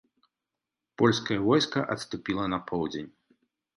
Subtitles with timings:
[1.01, 3.09] Польскае войска адступіла на поўдзень.